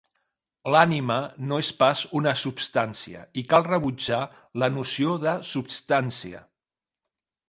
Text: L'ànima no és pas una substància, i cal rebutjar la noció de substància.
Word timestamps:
L'ànima 0.75 1.15
no 1.49 1.57
és 1.63 1.67
pas 1.81 1.99
una 2.19 2.31
substància, 2.43 3.21
i 3.41 3.43
cal 3.51 3.67
rebutjar 3.67 4.21
la 4.63 4.71
noció 4.79 5.13
de 5.27 5.35
substància. 5.51 6.43